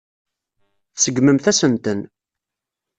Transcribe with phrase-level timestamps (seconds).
[0.93, 1.99] Tseggmemt-asen-ten.